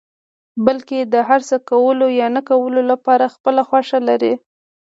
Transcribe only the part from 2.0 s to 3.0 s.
يا نه کولو